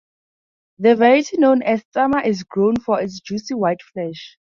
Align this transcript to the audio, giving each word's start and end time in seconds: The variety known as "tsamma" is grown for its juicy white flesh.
The 0.79 0.95
variety 0.95 1.37
known 1.37 1.61
as 1.61 1.83
"tsamma" 1.95 2.25
is 2.25 2.41
grown 2.41 2.77
for 2.77 2.99
its 2.99 3.19
juicy 3.19 3.53
white 3.53 3.83
flesh. 3.83 4.39